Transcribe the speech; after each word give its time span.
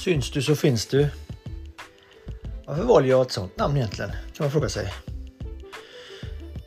Syns 0.00 0.30
du 0.30 0.42
så 0.42 0.56
finns 0.56 0.86
du. 0.86 1.08
Varför 2.66 2.82
valde 2.82 3.08
jag 3.08 3.22
ett 3.22 3.32
sånt 3.32 3.58
namn 3.58 3.76
egentligen? 3.76 4.10
Kan 4.10 4.44
man 4.44 4.50
fråga 4.50 4.68
sig. 4.68 4.92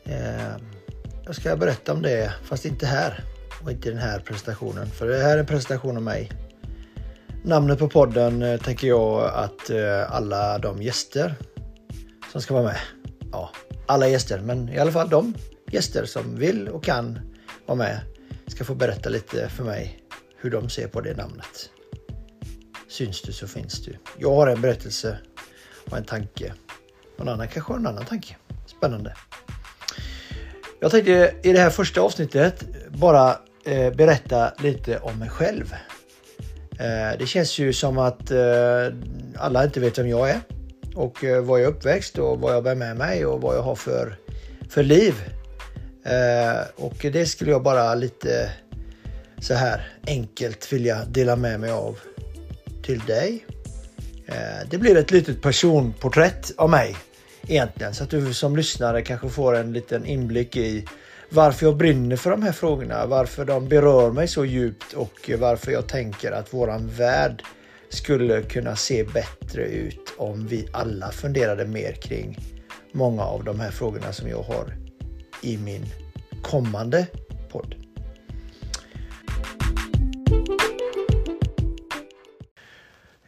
Eh, 0.04 0.56
jag 1.26 1.34
ska 1.34 1.56
berätta 1.56 1.92
om 1.92 2.02
det, 2.02 2.32
fast 2.42 2.64
inte 2.64 2.86
här 2.86 3.24
och 3.62 3.70
inte 3.70 3.88
i 3.88 3.90
den 3.90 4.00
här 4.00 4.18
presentationen. 4.18 4.86
För 4.86 5.08
det 5.08 5.18
här 5.18 5.34
är 5.34 5.40
en 5.40 5.46
presentation 5.46 5.96
av 5.96 6.02
mig. 6.02 6.32
Namnet 7.44 7.78
på 7.78 7.88
podden 7.88 8.42
eh, 8.42 8.60
tänker 8.60 8.88
jag 8.88 9.24
att 9.34 9.70
eh, 9.70 10.14
alla 10.14 10.58
de 10.58 10.82
gäster 10.82 11.34
som 12.32 12.40
ska 12.40 12.54
vara 12.54 12.64
med. 12.64 12.78
Ja, 13.32 13.50
alla 13.86 14.08
gäster, 14.08 14.40
men 14.40 14.68
i 14.68 14.78
alla 14.78 14.92
fall 14.92 15.08
de 15.08 15.34
gäster 15.70 16.04
som 16.04 16.36
vill 16.36 16.68
och 16.68 16.84
kan 16.84 17.18
vara 17.66 17.78
med 17.78 18.00
ska 18.46 18.64
få 18.64 18.74
berätta 18.74 19.08
lite 19.08 19.48
för 19.48 19.64
mig 19.64 19.98
hur 20.36 20.50
de 20.50 20.70
ser 20.70 20.88
på 20.88 21.00
det 21.00 21.16
namnet. 21.16 21.70
Syns 22.94 23.22
du 23.22 23.32
så 23.32 23.48
finns 23.48 23.82
du. 23.82 23.96
Jag 24.18 24.34
har 24.34 24.46
en 24.46 24.60
berättelse 24.60 25.18
och 25.90 25.96
en 25.96 26.04
tanke. 26.04 26.52
Någon 27.18 27.28
annan 27.28 27.48
kanske 27.48 27.72
har 27.72 27.78
en 27.78 27.86
annan 27.86 28.04
tanke. 28.04 28.36
Spännande. 28.66 29.14
Jag 30.80 30.90
tänkte 30.90 31.34
i 31.42 31.52
det 31.52 31.58
här 31.58 31.70
första 31.70 32.00
avsnittet 32.00 32.64
bara 32.88 33.38
eh, 33.64 33.94
berätta 33.94 34.52
lite 34.58 34.98
om 34.98 35.18
mig 35.18 35.28
själv. 35.28 35.74
Eh, 36.78 37.18
det 37.18 37.26
känns 37.26 37.58
ju 37.58 37.72
som 37.72 37.98
att 37.98 38.30
eh, 38.30 38.94
alla 39.36 39.64
inte 39.64 39.80
vet 39.80 39.98
vem 39.98 40.08
jag 40.08 40.30
är 40.30 40.40
och 40.94 41.24
eh, 41.24 41.44
var 41.44 41.58
jag 41.58 41.64
är 41.64 41.70
uppväxt 41.70 42.18
och 42.18 42.40
vad 42.40 42.54
jag 42.54 42.64
bär 42.64 42.74
med 42.74 42.96
mig 42.96 43.26
och 43.26 43.40
vad 43.40 43.56
jag 43.56 43.62
har 43.62 43.74
för, 43.74 44.18
för 44.70 44.82
liv. 44.82 45.14
Eh, 46.04 46.60
och 46.76 46.96
det 47.12 47.26
skulle 47.26 47.50
jag 47.50 47.62
bara 47.62 47.94
lite 47.94 48.52
så 49.38 49.54
här 49.54 49.92
enkelt 50.06 50.72
vilja 50.72 51.04
dela 51.04 51.36
med 51.36 51.60
mig 51.60 51.70
av 51.70 51.98
till 52.84 52.98
dig. 52.98 53.46
Eh, 54.26 54.68
det 54.70 54.78
blir 54.78 54.96
ett 54.96 55.10
litet 55.10 55.42
personporträtt 55.42 56.52
av 56.56 56.70
mig 56.70 56.96
egentligen 57.46 57.94
så 57.94 58.04
att 58.04 58.10
du 58.10 58.34
som 58.34 58.56
lyssnare 58.56 59.02
kanske 59.02 59.28
får 59.28 59.56
en 59.56 59.72
liten 59.72 60.06
inblick 60.06 60.56
i 60.56 60.84
varför 61.28 61.66
jag 61.66 61.76
brinner 61.76 62.16
för 62.16 62.30
de 62.30 62.42
här 62.42 62.52
frågorna, 62.52 63.06
varför 63.06 63.44
de 63.44 63.68
berör 63.68 64.10
mig 64.10 64.28
så 64.28 64.44
djupt 64.44 64.92
och 64.92 65.30
varför 65.38 65.72
jag 65.72 65.86
tänker 65.86 66.32
att 66.32 66.54
våran 66.54 66.88
värld 66.88 67.42
skulle 67.88 68.42
kunna 68.42 68.76
se 68.76 69.04
bättre 69.04 69.62
ut 69.62 70.14
om 70.18 70.46
vi 70.46 70.68
alla 70.72 71.10
funderade 71.10 71.66
mer 71.66 71.92
kring 71.92 72.38
många 72.92 73.22
av 73.22 73.44
de 73.44 73.60
här 73.60 73.70
frågorna 73.70 74.12
som 74.12 74.28
jag 74.28 74.42
har 74.42 74.76
i 75.42 75.56
min 75.58 75.84
kommande 76.42 77.06
podd. 77.52 77.83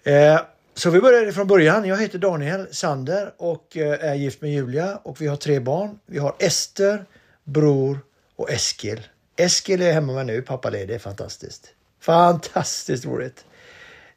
Eh, 0.07 0.41
så 0.75 0.91
vi 0.91 1.01
börjar 1.01 1.33
från 1.33 1.47
början. 1.47 1.85
Jag 1.85 2.01
heter 2.01 2.19
Daniel 2.19 2.67
Sander 2.71 3.33
och 3.37 3.77
eh, 3.77 4.11
är 4.11 4.15
gift 4.15 4.41
med 4.41 4.51
Julia 4.51 4.97
och 5.03 5.21
vi 5.21 5.27
har 5.27 5.37
tre 5.37 5.61
barn. 5.61 5.99
Vi 6.07 6.19
har 6.19 6.35
Ester, 6.39 7.05
Bror 7.45 7.99
och 8.37 8.51
Eskil. 8.51 9.07
Eskil 9.37 9.83
är 9.83 9.93
hemma 9.93 10.12
med 10.12 10.27
nu, 10.27 10.43
pappaledig. 10.43 10.89
Det 10.89 10.95
är 10.95 10.99
fantastiskt. 10.99 11.69
Fantastiskt 12.01 13.07
roligt. 13.07 13.45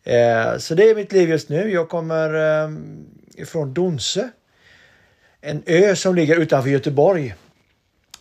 Eh, 0.04 0.58
så 0.58 0.76
det 0.76 0.90
är 0.90 0.96
mitt 0.96 1.12
liv 1.12 1.30
just 1.30 1.50
nu. 1.50 1.72
Jag 1.72 1.90
kommer 1.90 2.34
eh, 2.64 2.72
ifrån 3.36 3.74
Donsö. 3.74 4.30
En 5.42 5.64
ö 5.66 5.96
som 5.96 6.16
ligger 6.16 6.36
utanför 6.36 6.70
Göteborg. 6.70 7.36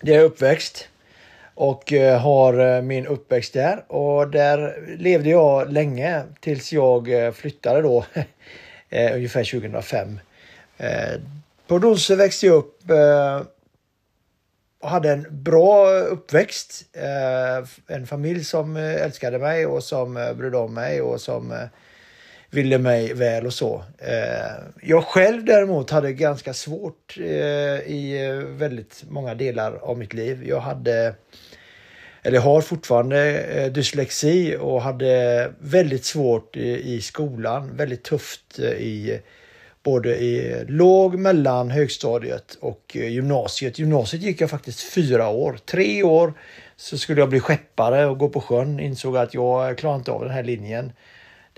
Där 0.00 0.12
jag 0.12 0.20
är 0.20 0.26
uppväxt 0.26 0.88
och 1.58 1.92
eh, 1.92 2.20
har 2.20 2.76
eh, 2.76 2.82
min 2.82 3.06
uppväxt 3.06 3.52
där 3.52 3.92
och 3.92 4.30
där 4.30 4.84
levde 4.98 5.30
jag 5.30 5.72
länge 5.72 6.22
tills 6.40 6.72
jag 6.72 7.12
eh, 7.12 7.32
flyttade 7.32 7.82
då 7.82 8.04
ungefär 9.14 9.60
2005. 9.60 10.20
På 11.66 11.78
Donsö 11.78 12.16
växte 12.16 12.46
jag 12.46 12.56
upp 12.56 12.82
och 14.80 14.88
hade 14.88 15.12
en 15.12 15.26
bra 15.30 15.90
uppväxt. 15.90 16.84
En 17.86 18.06
familj 18.06 18.44
som 18.44 18.76
älskade 18.76 19.38
mig 19.38 19.66
och 19.66 19.84
som 19.84 20.34
brydde 20.36 20.56
om 20.56 20.74
mig 20.74 21.00
och 21.00 21.20
som 21.20 21.68
ville 22.50 22.78
mig 22.78 23.14
väl 23.14 23.46
och 23.46 23.52
så. 23.52 23.84
Eh, 23.98 24.64
jag 24.82 25.04
själv 25.04 25.44
däremot 25.44 25.90
hade 25.90 26.12
ganska 26.12 26.54
svårt 26.54 27.16
eh, 27.18 27.24
i 27.26 28.26
eh, 28.26 28.46
väldigt 28.46 29.04
många 29.08 29.34
delar 29.34 29.72
av 29.72 29.98
mitt 29.98 30.14
liv. 30.14 30.44
Jag 30.46 30.60
hade 30.60 31.14
eller 32.22 32.38
har 32.38 32.60
fortfarande 32.60 33.68
dyslexi 33.68 34.56
och 34.60 34.82
hade 34.82 35.52
väldigt 35.58 36.04
svårt 36.04 36.56
i, 36.56 37.00
skolan. 37.00 37.76
Väldigt 37.76 38.04
tufft 38.04 38.58
i 38.58 39.20
både 39.82 40.16
i 40.16 40.64
låg, 40.68 41.18
mellan, 41.18 41.70
högstadiet 41.70 42.56
och 42.60 42.96
gymnasiet. 42.96 43.78
Gymnasiet 43.78 44.22
gick 44.22 44.40
jag 44.40 44.50
faktiskt 44.50 44.80
fyra 44.80 45.28
år. 45.28 45.58
Tre 45.64 46.02
år 46.02 46.32
så 46.76 46.98
skulle 46.98 47.20
jag 47.20 47.28
bli 47.28 47.40
skeppare 47.40 48.06
och 48.06 48.18
gå 48.18 48.28
på 48.28 48.40
sjön. 48.40 48.80
Insåg 48.80 49.16
att 49.16 49.34
jag 49.34 49.78
klarar 49.78 49.96
inte 49.96 50.10
av 50.10 50.22
den 50.22 50.32
här 50.32 50.42
linjen. 50.42 50.92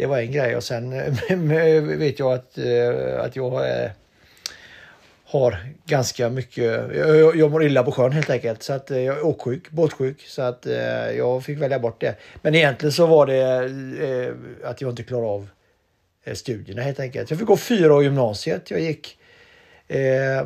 Det 0.00 0.06
var 0.06 0.18
en 0.18 0.32
grej 0.32 0.56
och 0.56 0.64
sen 0.64 0.92
eh, 1.28 1.82
vet 1.82 2.18
jag 2.18 2.32
att, 2.32 2.58
eh, 2.58 3.20
att 3.20 3.36
jag 3.36 3.82
eh, 3.82 3.90
har 5.24 5.58
ganska 5.86 6.28
mycket, 6.28 6.96
jag, 6.96 7.36
jag 7.36 7.50
mår 7.50 7.64
illa 7.64 7.82
på 7.82 7.92
sjön 7.92 8.12
helt 8.12 8.30
enkelt. 8.30 8.62
Så 8.62 8.72
att 8.72 8.90
jag 8.90 9.00
är 9.04 9.26
åksjuk, 9.26 9.70
båtsjuk. 9.70 10.20
Så 10.26 10.42
att 10.42 10.66
jag 11.16 11.44
fick 11.44 11.58
välja 11.58 11.78
bort 11.78 12.00
det. 12.00 12.14
Men 12.42 12.54
egentligen 12.54 12.92
så 12.92 13.06
var 13.06 13.26
det 13.26 13.70
att 14.64 14.80
jag 14.80 14.90
inte 14.90 15.02
klarade 15.02 15.28
av 15.28 15.48
studierna 16.34 16.82
helt 16.82 17.00
enkelt. 17.00 17.30
Jag 17.30 17.38
fick 17.38 17.48
gå 17.48 17.56
fyra 17.56 17.94
år 17.94 18.02
gymnasiet. 18.02 18.70
Jag 18.70 18.80
gick 18.80 19.18
eh, 19.88 20.42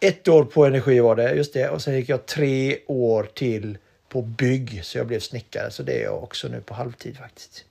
ett 0.00 0.28
år 0.28 0.44
på 0.44 0.64
energi 0.64 1.00
var 1.00 1.16
det, 1.16 1.34
just 1.34 1.54
det. 1.54 1.68
Och 1.68 1.82
sen 1.82 1.94
gick 1.94 2.08
jag 2.08 2.26
tre 2.26 2.78
år 2.86 3.28
till 3.34 3.78
på 4.08 4.22
bygg. 4.22 4.80
Så 4.84 4.98
jag 4.98 5.06
blev 5.06 5.20
snickare. 5.20 5.70
Så 5.70 5.82
det 5.82 6.00
är 6.00 6.04
jag 6.04 6.22
också 6.22 6.48
nu 6.48 6.60
på 6.60 6.74
halvtid 6.74 7.16
faktiskt. 7.16 7.64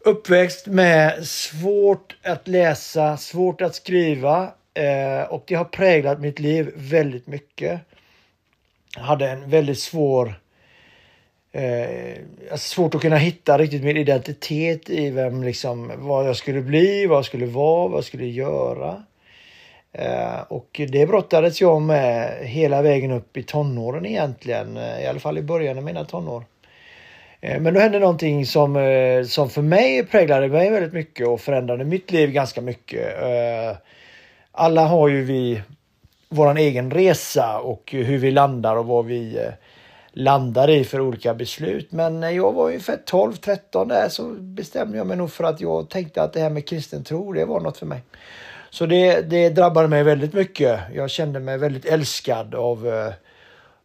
Uppväxt 0.00 0.66
med 0.66 1.26
svårt 1.26 2.16
att 2.22 2.48
läsa, 2.48 3.16
svårt 3.16 3.60
att 3.60 3.74
skriva 3.74 4.52
eh, 4.74 5.30
och 5.30 5.44
det 5.46 5.54
har 5.54 5.64
präglat 5.64 6.20
mitt 6.20 6.38
liv 6.38 6.72
väldigt 6.76 7.26
mycket. 7.26 7.80
Jag 8.96 9.02
hade 9.02 9.30
en 9.30 9.50
väldigt 9.50 9.78
svår 9.78 10.40
eh, 11.52 12.18
alltså 12.50 12.74
svårt 12.74 12.94
att 12.94 13.00
kunna 13.00 13.16
hitta 13.16 13.58
riktigt 13.58 13.84
min 13.84 13.96
identitet 13.96 14.90
i 14.90 15.10
vem 15.10 15.42
liksom, 15.42 15.92
vad 15.96 16.28
jag 16.28 16.36
skulle 16.36 16.60
bli, 16.60 17.06
vad 17.06 17.18
jag 17.18 17.24
skulle 17.24 17.46
vara, 17.46 17.88
vad 17.88 17.96
jag 17.96 18.04
skulle 18.04 18.26
göra. 18.26 19.02
Eh, 19.92 20.40
och 20.48 20.80
det 20.88 21.06
brottades 21.06 21.60
jag 21.60 21.82
med 21.82 22.46
hela 22.46 22.82
vägen 22.82 23.10
upp 23.10 23.36
i 23.36 23.42
tonåren 23.42 24.06
egentligen, 24.06 24.76
eh, 24.76 25.02
i 25.02 25.06
alla 25.06 25.20
fall 25.20 25.38
i 25.38 25.42
början 25.42 25.78
av 25.78 25.84
mina 25.84 26.04
tonår. 26.04 26.44
Eh, 27.40 27.60
men 27.60 27.74
då 27.74 27.80
hände 27.80 27.98
någonting 27.98 28.46
som, 28.46 28.76
eh, 28.76 29.24
som 29.24 29.50
för 29.50 29.62
mig 29.62 30.06
präglade 30.06 30.48
mig 30.48 30.70
väldigt 30.70 30.92
mycket 30.92 31.28
och 31.28 31.40
förändrade 31.40 31.84
mitt 31.84 32.10
liv 32.10 32.30
ganska 32.30 32.60
mycket. 32.60 33.22
Eh, 33.22 33.76
alla 34.52 34.86
har 34.86 35.08
ju 35.08 35.24
vi 35.24 35.62
våran 36.28 36.56
egen 36.56 36.90
resa 36.90 37.58
och 37.58 37.90
hur 37.92 38.18
vi 38.18 38.30
landar 38.30 38.76
och 38.76 38.86
vad 38.86 39.06
vi 39.06 39.50
landar 40.12 40.70
i 40.70 40.84
för 40.84 41.00
olika 41.00 41.34
beslut. 41.34 41.92
Men 41.92 42.20
när 42.20 42.30
jag 42.30 42.52
var 42.52 42.66
ungefär 42.66 42.98
12-13 43.06 43.88
där 43.88 44.08
så 44.08 44.22
bestämde 44.28 44.98
jag 44.98 45.06
mig 45.06 45.16
nog 45.16 45.32
för 45.32 45.44
att 45.44 45.60
jag 45.60 45.88
tänkte 45.88 46.22
att 46.22 46.32
det 46.32 46.40
här 46.40 46.50
med 46.50 46.68
kristen 46.68 47.04
tro, 47.04 47.32
det 47.32 47.44
var 47.44 47.60
något 47.60 47.76
för 47.76 47.86
mig. 47.86 48.02
Så 48.70 48.86
det, 48.86 49.20
det 49.20 49.50
drabbade 49.50 49.88
mig 49.88 50.02
väldigt 50.02 50.32
mycket. 50.32 50.80
Jag 50.94 51.10
kände 51.10 51.40
mig 51.40 51.58
väldigt 51.58 51.84
älskad 51.84 52.54
av 52.54 52.86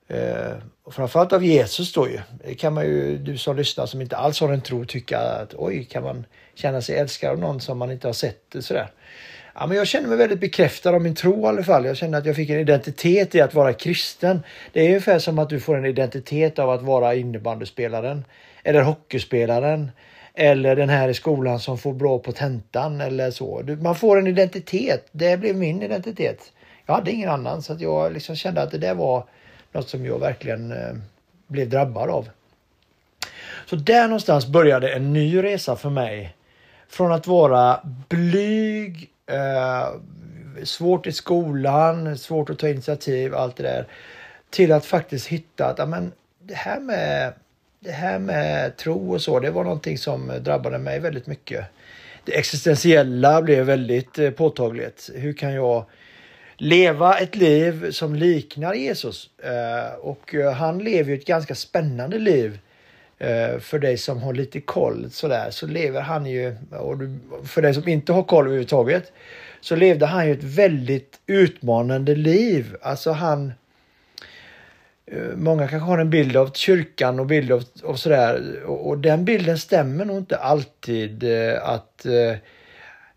Eh, 0.08 0.54
och 0.84 0.94
framförallt 0.94 1.34
av 1.34 1.46
Jesus 1.46 1.94
då 1.94 2.10
ju. 2.10 2.20
Det 2.44 2.56
kan 2.56 2.74
man 2.74 2.86
ju, 2.86 3.18
du 3.18 3.38
som 3.38 3.58
lyssnar 3.58 3.86
som 3.86 4.02
inte 4.02 4.18
alls 4.18 4.40
har 4.42 4.54
en 4.54 4.62
tro 4.62 4.86
tycka 4.86 5.20
att 5.20 5.54
oj, 5.54 5.84
kan 5.84 6.04
man 6.04 6.26
känna 6.56 6.82
sig 6.82 6.98
älskad 6.98 7.32
av 7.32 7.40
någon 7.40 7.62
som 7.62 7.78
man 7.78 7.92
inte 7.92 8.08
har 8.08 8.14
sett 8.14 8.56
sådär. 8.60 8.92
Ja, 9.56 9.68
men 9.68 9.78
jag 9.78 9.88
känner 9.88 10.08
mig 10.08 10.18
väldigt 10.18 10.40
bekräftad 10.40 10.90
av 10.90 11.02
min 11.02 11.16
tro 11.16 11.42
i 11.42 11.46
alla 11.46 11.64
fall. 11.64 11.86
Jag 11.86 11.98
känner 11.98 12.18
att 12.18 12.26
jag 12.26 12.36
fick 12.36 12.50
en 12.50 12.60
identitet 12.60 13.36
i 13.36 13.42
att 13.42 13.54
vara 13.54 13.74
kristen. 13.74 14.44
Det 14.72 14.82
är 14.82 14.88
ungefär 14.88 15.20
som 15.20 15.40
att 15.40 15.50
du 15.50 15.60
får 15.60 15.78
en 15.78 15.86
identitet 15.86 16.60
av 16.60 16.70
att 16.70 16.82
vara 16.82 17.16
innebandyspelaren 17.16 18.26
eller 18.64 18.82
hockeyspelaren 18.82 19.92
eller 20.34 20.76
den 20.76 20.90
här 20.90 21.10
i 21.10 21.14
skolan 21.14 21.60
som 21.60 21.78
får 21.78 21.94
bra 21.94 22.20
på 22.20 22.32
tentan 22.32 23.02
eller 23.02 23.32
så. 23.32 23.64
Man 23.82 23.96
får 23.96 24.20
en 24.20 24.28
identitet. 24.28 25.08
Det 25.12 25.40
blev 25.40 25.56
min 25.56 25.82
identitet. 25.82 26.52
Jag 26.86 26.94
hade 26.94 27.12
ingen 27.12 27.30
annan 27.30 27.62
så 27.62 27.74
att 27.74 27.82
jag 27.82 28.14
liksom 28.14 28.36
kände 28.36 28.62
att 28.62 28.72
det 28.72 28.78
där 28.78 28.94
var 28.94 29.28
något 29.74 29.90
som 29.90 30.06
jag 30.06 30.20
verkligen 30.20 30.72
eh, 30.72 30.94
blev 31.48 31.70
drabbad 31.70 32.10
av. 32.10 32.30
Så 33.66 33.76
där 33.76 34.08
någonstans 34.08 34.48
började 34.48 34.94
en 34.94 35.14
ny 35.14 35.44
resa 35.44 35.76
för 35.76 35.90
mig. 35.90 36.36
Från 36.88 37.12
att 37.12 37.28
vara 37.28 37.80
blyg, 38.10 39.10
eh, 39.26 39.88
svårt 40.64 41.08
i 41.08 41.12
skolan, 41.12 42.18
svårt 42.18 42.50
att 42.50 42.60
ta 42.60 42.70
initiativ, 42.70 43.36
allt 43.36 43.56
det 43.56 43.64
där. 43.64 43.88
Till 44.50 44.72
att 44.72 44.86
faktiskt 44.86 45.28
hitta 45.28 45.66
att 45.66 45.80
amen, 45.80 46.12
det 46.40 46.56
här 46.56 46.80
med 46.80 47.34
det 47.80 47.92
här 47.92 48.20
med 48.20 48.78
tro 48.78 49.14
och 49.14 49.22
så, 49.22 49.40
det 49.40 49.52
var 49.52 49.64
någonting 49.64 49.98
som 49.98 50.32
drabbade 50.42 50.78
mig 50.78 51.00
väldigt 51.00 51.28
mycket. 51.28 51.66
Det 52.26 52.38
existentiella 52.38 53.42
blev 53.42 53.66
väldigt 53.66 54.20
eh, 54.20 54.32
påtagligt. 54.32 55.10
Hur 55.16 55.34
kan 55.34 55.54
jag 55.54 55.86
leva 56.58 57.18
ett 57.18 57.36
liv 57.36 57.92
som 57.92 58.16
liknar 58.16 58.74
Jesus? 58.74 59.30
Eh, 59.44 59.96
och 60.00 60.36
eh, 60.36 60.52
han 60.52 60.80
lever 60.80 61.10
ju 61.10 61.18
ett 61.18 61.26
ganska 61.26 61.56
spännande 61.56 62.20
liv. 62.20 62.60
Eh, 63.20 63.60
för 63.60 63.80
dig 63.80 63.98
som 63.98 64.22
har 64.22 64.34
lite 64.34 64.62
koll 64.62 65.12
sådär 65.12 65.48
så 65.52 65.68
lever 65.68 66.02
han 66.02 66.26
ju, 66.26 66.56
och 66.72 66.98
för 67.48 67.62
dig 67.62 67.74
som 67.74 67.88
inte 67.88 68.14
har 68.14 68.24
koll 68.24 68.46
överhuvudtaget, 68.46 69.12
så 69.62 69.76
levde 69.76 70.06
han 70.06 70.28
ju 70.28 70.34
ett 70.34 70.44
väldigt 70.44 71.20
utmanande 71.28 72.16
liv. 72.16 72.76
Alltså 72.82 73.12
han 73.12 73.54
många 75.36 75.68
kanske 75.68 75.86
har 75.86 75.98
en 75.98 76.10
bild 76.10 76.38
av 76.38 76.52
kyrkan 76.54 77.20
och 77.20 77.26
bild 77.26 77.52
av, 77.52 77.64
av 77.84 77.96
sådär 77.96 78.62
och, 78.66 78.88
och 78.88 78.98
den 78.98 79.26
bilden 79.26 79.58
stämmer 79.58 80.06
nog 80.06 80.18
inte 80.18 80.38
alltid 80.38 81.24
att, 81.62 82.06
eh, 82.06 82.36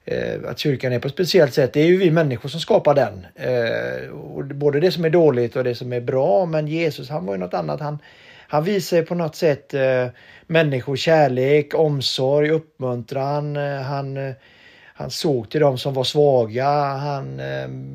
Eh, 0.08 0.50
att 0.50 0.58
kyrkan 0.58 0.93
är 0.93 0.99
på 0.99 1.08
ett 1.08 1.14
speciellt 1.14 1.55
sätt. 1.55 1.73
Det 1.73 1.81
är 1.81 1.87
ju 1.87 1.97
vi 1.97 2.11
människor 2.11 2.49
som 2.49 2.61
skapar 2.61 2.94
den. 2.94 3.26
Eh, 3.35 4.11
och 4.11 4.44
både 4.44 4.81
det 4.81 4.93
som 4.93 5.05
är 5.05 5.11
dåligt 5.11 5.56
och 5.56 5.64
det 5.64 5.75
som 5.75 5.93
är 5.93 6.00
bra 6.00 6.47
men 6.47 6.69
Jesus 6.69 7.08
han 7.08 7.26
var 7.26 7.35
ju 7.35 7.41
något 7.41 7.55
annat. 7.55 7.81
Han, 7.81 7.99
han 8.49 8.64
visar 8.64 9.03
på 9.03 9.14
något 9.14 9.37
sätt 9.37 9.75
eh, 9.75 10.06
människor 10.47 10.97
kärlek, 10.97 11.75
omsorg, 11.75 12.50
uppmuntran. 12.50 13.56
Han 13.56 14.35
han 14.99 15.11
såg 15.11 15.50
till 15.50 15.61
dem 15.61 15.79
som 15.79 15.94
var 15.94 16.05
svaga. 16.05 16.69
Han 16.82 17.41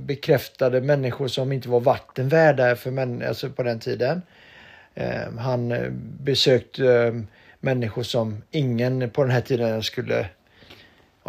bekräftade 0.05 0.81
människor 0.81 1.27
som 1.27 1.51
inte 1.51 1.69
var 1.69 1.79
vatten 1.79 2.29
värda 2.29 2.75
för 2.75 2.91
män, 2.91 3.23
alltså 3.27 3.49
på 3.49 3.63
den 3.63 3.79
tiden. 3.79 4.21
Han 5.39 5.73
besökte 6.19 7.23
människor 7.59 8.03
som 8.03 8.43
ingen 8.51 9.09
på 9.09 9.23
den 9.23 9.31
här 9.31 9.41
tiden 9.41 9.83
skulle 9.83 10.27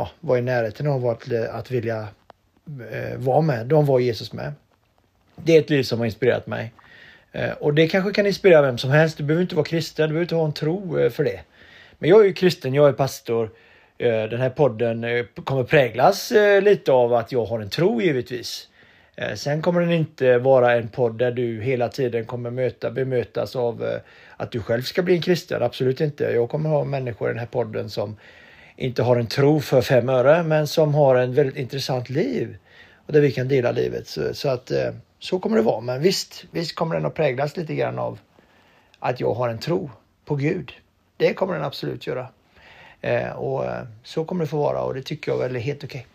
ja, 0.03 0.11
var 0.21 0.37
i 0.37 0.43
närheten 0.43 0.87
av 0.87 1.07
att, 1.07 1.33
att 1.33 1.71
vilja 1.71 2.09
eh, 2.91 3.19
vara 3.19 3.41
med. 3.41 3.67
De 3.67 3.87
var 3.87 3.99
Jesus 3.99 4.33
med. 4.33 4.53
Det 5.37 5.57
är 5.57 5.61
ett 5.61 5.71
liv 5.71 5.83
som 5.83 5.99
har 5.99 6.07
inspirerat 6.07 6.47
mig. 6.47 6.73
Eh, 7.33 7.51
och 7.51 7.75
det 7.75 7.89
kanske 7.89 8.13
kan 8.13 8.27
inspirera 8.27 8.63
vem 8.63 8.79
som 8.79 8.91
helst. 8.91 9.19
Du 9.19 9.25
behöver 9.25 9.43
inte 9.43 9.55
vara 9.55 9.65
kristen, 9.65 10.09
du 10.09 10.13
behöver 10.13 10.25
inte 10.25 10.35
ha 10.35 10.45
en 10.45 10.53
tro 10.53 10.99
eh, 10.99 11.11
för 11.11 11.25
det. 11.25 11.41
Men 11.99 12.11
jag 12.11 12.21
är 12.21 12.25
ju 12.25 12.33
kristen, 12.33 12.75
jag 12.75 12.89
är 12.89 12.93
pastor. 12.93 13.51
Eh, 13.99 14.23
den 14.23 14.41
här 14.41 14.51
podden 14.51 15.05
eh, 15.05 15.25
kommer 15.45 15.65
präglas 15.65 16.33
eh, 16.33 16.63
lite 16.63 16.93
av 16.93 17.15
att 17.15 17.33
jag 17.33 17.45
har 17.45 17.61
en 17.61 17.71
tro 17.71 18.03
givetvis. 18.03 18.69
Eh, 19.17 19.35
sen 19.35 19.63
kommer 19.63 19.81
den 19.81 19.93
inte 19.93 20.39
vara 20.39 20.73
en 20.73 20.89
podd 20.89 21.19
där 21.19 21.31
du 21.31 21.61
hela 21.61 21.89
tiden 21.89 22.25
kommer 22.27 22.51
möta, 22.51 22.91
bemötas 22.91 23.57
av 23.57 23.85
eh, 23.85 24.01
att 24.37 24.51
du 24.51 24.63
själv 24.63 24.83
ska 24.83 25.03
bli 25.03 25.15
en 25.15 25.23
kristen. 25.23 25.63
Absolut 25.63 26.01
inte. 26.01 26.25
Jag 26.25 26.49
kommer 26.49 26.71
ha 26.71 26.85
människor 26.85 27.29
i 27.29 27.33
den 27.33 27.39
här 27.39 27.47
podden 27.47 27.91
som 27.91 28.17
inte 28.77 29.03
har 29.03 29.17
en 29.17 29.27
tro 29.27 29.61
för 29.61 29.83
fem 29.83 30.09
öre 30.09 30.43
men 30.43 30.67
som 30.67 30.95
har 30.95 31.17
en 31.17 31.35
väldigt 31.35 31.57
intressant 31.57 32.11
liv. 32.11 32.57
Och 33.07 33.13
där 33.13 33.21
vi 33.21 33.33
kan 33.33 33.49
dela 33.49 33.73
livet. 33.73 34.09
Så, 34.09 34.35
så 34.35 34.49
att 34.49 34.71
eh, 34.71 34.91
så 35.19 35.39
kommer 35.39 35.57
det 35.57 35.63
vara. 35.63 35.81
Men 35.81 36.03
visst, 36.03 36.45
visst 36.51 36.75
kommer 36.75 36.95
den 36.95 37.07
att 37.07 37.15
präglas 37.15 37.57
lite 37.57 37.75
grann 37.75 37.99
av 37.99 38.19
att 38.99 39.21
jag 39.21 39.35
har 39.35 39.49
en 39.49 39.59
tro 39.59 39.91
på 40.25 40.37
Gud. 40.37 40.73
Det 41.17 41.35
kommer 41.35 41.55
den 41.55 41.65
absolut 41.65 42.07
göra. 42.07 42.29
Eh, 43.01 43.31
och 43.31 43.65
eh, 43.65 43.83
så 44.03 44.25
kommer 44.25 44.45
det 44.45 44.49
få 44.49 44.57
vara 44.57 44.83
och 44.83 44.95
det 44.95 45.03
tycker 45.03 45.33
jag 45.33 45.39
väl 45.39 45.57
är 45.57 45.61
helt 45.61 45.85
okej. 45.85 46.07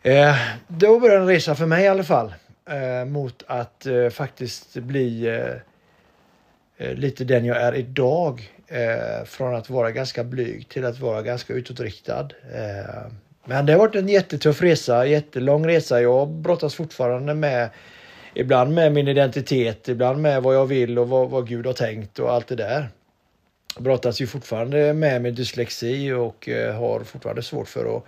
Okay. 0.00 0.12
Eh, 0.12 0.36
då 0.68 1.00
börjar 1.00 1.20
en 1.20 1.26
resa 1.26 1.54
för 1.54 1.66
mig 1.66 1.84
i 1.84 1.88
alla 1.88 2.04
fall 2.04 2.34
eh, 2.68 3.04
mot 3.04 3.42
att 3.46 3.86
eh, 3.86 4.08
faktiskt 4.08 4.74
bli 4.74 5.26
eh, 5.26 6.86
eh 6.86 6.94
lite 6.94 7.24
den 7.24 7.44
jag 7.44 7.56
är 7.56 7.74
idag. 7.74 8.50
Eh, 8.72 9.24
från 9.24 9.54
att 9.54 9.70
vara 9.70 9.90
ganska 9.90 10.24
blyg 10.24 10.68
till 10.68 10.84
att 10.84 11.00
vara 11.00 11.22
ganska 11.22 11.52
utåtriktad. 11.52 12.28
Eh, 12.54 13.12
men 13.44 13.66
det 13.66 13.72
har 13.72 13.78
varit 13.78 13.94
en 13.94 14.08
jättetuff 14.08 14.62
resa, 14.62 15.06
jättelång 15.06 15.66
resa. 15.66 16.02
Jag 16.02 16.28
brottas 16.28 16.74
fortfarande 16.74 17.34
med 17.34 17.70
Ibland 18.34 18.74
med 18.74 18.92
min 18.92 19.08
identitet, 19.08 19.88
ibland 19.88 20.22
med 20.22 20.42
vad 20.42 20.54
jag 20.54 20.66
vill 20.66 20.98
och 20.98 21.08
vad, 21.08 21.30
vad 21.30 21.48
Gud 21.48 21.66
har 21.66 21.72
tänkt 21.72 22.18
och 22.18 22.32
allt 22.32 22.46
det 22.46 22.56
där 22.56 22.88
Jag 23.74 23.82
brottas 23.82 24.20
ju 24.20 24.26
fortfarande 24.26 24.92
med 24.92 25.22
min 25.22 25.34
dyslexi 25.34 26.12
och 26.12 26.48
eh, 26.48 26.74
har 26.74 27.00
fortfarande 27.00 27.42
svårt 27.42 27.68
för 27.68 27.96
att 27.96 28.04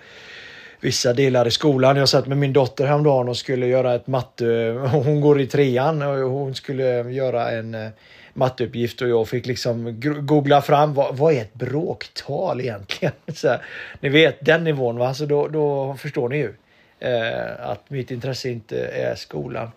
vissa 0.80 1.12
delar 1.12 1.46
i 1.46 1.50
skolan. 1.50 1.96
Jag 1.96 2.08
satt 2.08 2.26
med 2.26 2.38
min 2.38 2.52
dotter 2.52 2.86
häromdagen 2.86 3.28
och 3.28 3.36
skulle 3.36 3.66
göra 3.66 3.94
ett 3.94 4.06
matte... 4.06 4.44
Hon 4.92 5.20
går 5.20 5.40
i 5.40 5.46
trean 5.46 6.02
och 6.02 6.30
hon 6.30 6.54
skulle 6.54 7.10
göra 7.12 7.50
en 7.50 7.74
eh, 7.74 7.88
matteuppgift 8.34 9.02
och 9.02 9.08
jag 9.08 9.28
fick 9.28 9.46
liksom 9.46 10.00
googla 10.26 10.62
fram 10.62 10.94
vad, 10.94 11.16
vad 11.16 11.34
är 11.34 11.40
ett 11.40 11.54
bråktal 11.54 12.60
egentligen? 12.60 13.14
Så 13.34 13.48
här, 13.48 13.64
ni 14.00 14.08
vet 14.08 14.44
den 14.44 14.64
nivån 14.64 14.98
va, 14.98 15.14
så 15.14 15.26
då, 15.26 15.48
då 15.48 15.94
förstår 15.94 16.28
ni 16.28 16.36
ju 16.36 16.54
eh, 17.00 17.68
att 17.70 17.90
mitt 17.90 18.10
intresse 18.10 18.50
inte 18.50 18.86
är 18.86 19.14
skolan. 19.14 19.70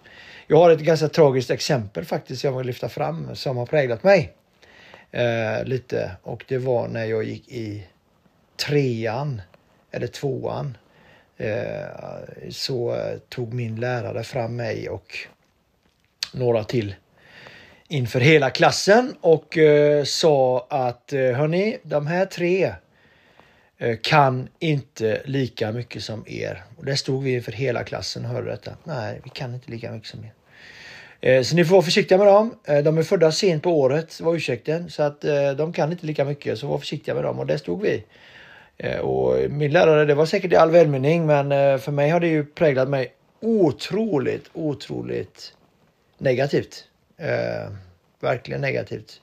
Jag 0.47 0.57
har 0.57 0.69
ett 0.69 0.79
ganska 0.79 1.07
tragiskt 1.09 1.51
exempel 1.51 2.05
faktiskt 2.05 2.43
jag 2.43 2.57
vill 2.57 2.67
lyfta 2.67 2.89
fram 2.89 3.35
som 3.35 3.57
har 3.57 3.65
präglat 3.65 4.03
mig 4.03 4.33
eh, 5.11 5.63
lite 5.63 6.11
och 6.23 6.45
det 6.47 6.57
var 6.57 6.87
när 6.87 7.05
jag 7.05 7.23
gick 7.23 7.49
i 7.49 7.87
trean 8.57 9.41
eller 9.91 10.07
tvåan. 10.07 10.77
Eh, 11.37 12.49
så 12.49 12.97
tog 13.29 13.53
min 13.53 13.75
lärare 13.75 14.23
fram 14.23 14.55
mig 14.55 14.89
och 14.89 15.15
några 16.33 16.63
till 16.63 16.95
inför 17.87 18.19
hela 18.19 18.49
klassen 18.49 19.15
och 19.21 19.57
eh, 19.57 20.03
sa 20.03 20.67
att 20.69 21.13
eh, 21.13 21.19
hörni, 21.19 21.77
de 21.83 22.07
här 22.07 22.25
tre 22.25 22.73
eh, 23.77 23.97
kan 24.01 24.49
inte 24.59 25.21
lika 25.25 25.71
mycket 25.71 26.03
som 26.03 26.23
er. 26.27 26.63
Och 26.77 26.85
där 26.85 26.95
stod 26.95 27.23
vi 27.23 27.33
inför 27.33 27.51
hela 27.51 27.83
klassen 27.83 28.25
och 28.25 28.31
hörde 28.31 28.51
detta. 28.51 28.71
Nej, 28.83 29.21
vi 29.23 29.29
kan 29.29 29.53
inte 29.53 29.71
lika 29.71 29.91
mycket 29.91 30.09
som 30.09 30.19
er. 30.23 30.33
Eh, 31.21 31.43
så 31.43 31.55
ni 31.55 31.65
får 31.65 31.75
vara 31.75 31.83
försiktiga 31.83 32.17
med 32.17 32.27
dem. 32.27 32.55
De 32.83 32.97
är 32.97 33.03
födda 33.03 33.31
sent 33.31 33.63
på 33.63 33.79
året 33.79 34.21
var 34.21 34.35
ursäkten 34.35 34.89
så 34.89 35.03
att 35.03 35.21
de 35.57 35.73
kan 35.73 35.91
inte 35.91 36.05
lika 36.05 36.25
mycket 36.25 36.59
så 36.59 36.67
var 36.67 36.77
försiktiga 36.77 37.15
med 37.15 37.23
dem 37.23 37.39
och 37.39 37.45
där 37.45 37.57
stod 37.57 37.81
vi. 37.81 38.03
Och 39.01 39.51
min 39.51 39.71
lärare, 39.71 40.05
det 40.05 40.15
var 40.15 40.25
säkert 40.25 40.53
i 40.53 40.55
all 40.55 40.71
välmening 40.71 41.25
men 41.25 41.49
för 41.79 41.91
mig 41.91 42.09
har 42.09 42.19
det 42.19 42.27
ju 42.27 42.45
präglat 42.45 42.89
mig 42.89 43.13
otroligt, 43.39 44.49
otroligt 44.53 45.53
negativt. 46.17 46.86
Eh, 47.17 47.71
verkligen 48.19 48.61
negativt. 48.61 49.21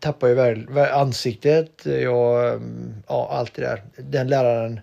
Tappar 0.00 0.28
ju 0.28 0.86
ansiktet, 0.86 1.86
eh, 1.86 2.02
jag, 2.02 2.48
mm, 2.48 3.02
ja 3.08 3.28
allt 3.30 3.54
det 3.54 3.62
där. 3.62 3.82
Den 3.96 4.28
läraren 4.28 4.80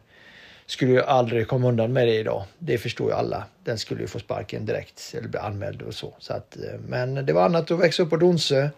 skulle 0.66 0.92
ju 0.92 1.02
aldrig 1.02 1.48
komma 1.48 1.68
undan 1.68 1.94
med 1.94 2.08
det 2.08 2.16
idag. 2.16 2.44
Det 2.60 2.78
förstår 2.78 3.10
ju 3.10 3.16
alla. 3.16 3.44
Den 3.64 3.78
skulle 3.78 4.02
ju 4.02 4.08
få 4.08 4.20
sparken 4.20 4.66
direkt 4.66 5.14
eller 5.18 5.28
bli 5.28 5.40
anmäld 5.40 5.82
och 5.82 5.94
så. 5.94 6.14
så 6.20 6.34
att, 6.34 6.58
eh, 6.58 6.80
men 6.88 7.26
det 7.26 7.34
var 7.34 7.46
annat 7.46 7.72
att 7.72 7.80
växa 7.80 8.04
upp 8.04 8.10
på 8.10 8.18
Donsö 8.18 8.70